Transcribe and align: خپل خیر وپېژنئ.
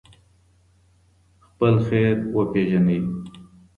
خپل 1.45 1.73
خیر 1.87 2.15
وپېژنئ. 2.35 3.01